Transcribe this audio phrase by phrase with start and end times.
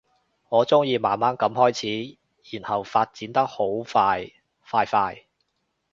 [0.49, 2.17] 我鍾意慢慢噉開始，
[2.57, 4.31] 然後發展得好快
[4.67, 5.25] 快快